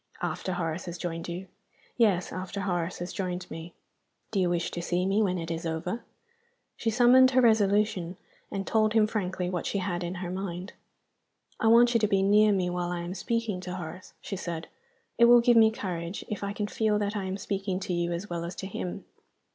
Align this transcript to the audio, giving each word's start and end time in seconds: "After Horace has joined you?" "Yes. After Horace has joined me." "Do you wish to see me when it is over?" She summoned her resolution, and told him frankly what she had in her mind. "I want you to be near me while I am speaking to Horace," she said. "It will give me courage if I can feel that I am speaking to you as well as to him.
"After 0.23 0.53
Horace 0.53 0.85
has 0.85 0.97
joined 0.97 1.29
you?" 1.29 1.45
"Yes. 1.95 2.33
After 2.33 2.61
Horace 2.61 2.97
has 2.97 3.13
joined 3.13 3.45
me." 3.51 3.75
"Do 4.31 4.39
you 4.39 4.49
wish 4.49 4.71
to 4.71 4.81
see 4.81 5.05
me 5.05 5.21
when 5.21 5.37
it 5.37 5.51
is 5.51 5.63
over?" 5.63 6.03
She 6.75 6.89
summoned 6.89 7.29
her 7.29 7.39
resolution, 7.41 8.17
and 8.51 8.65
told 8.65 8.93
him 8.93 9.05
frankly 9.05 9.47
what 9.47 9.67
she 9.67 9.77
had 9.77 10.03
in 10.03 10.15
her 10.15 10.31
mind. 10.31 10.73
"I 11.59 11.67
want 11.67 11.93
you 11.93 11.99
to 11.99 12.07
be 12.07 12.23
near 12.23 12.51
me 12.51 12.67
while 12.67 12.89
I 12.89 13.01
am 13.01 13.13
speaking 13.13 13.61
to 13.61 13.75
Horace," 13.75 14.15
she 14.21 14.35
said. 14.35 14.69
"It 15.19 15.25
will 15.25 15.39
give 15.39 15.55
me 15.55 15.69
courage 15.69 16.25
if 16.27 16.43
I 16.43 16.51
can 16.51 16.65
feel 16.65 16.97
that 16.97 17.15
I 17.15 17.25
am 17.25 17.37
speaking 17.37 17.79
to 17.81 17.93
you 17.93 18.11
as 18.11 18.27
well 18.27 18.43
as 18.43 18.55
to 18.55 18.65
him. 18.65 19.05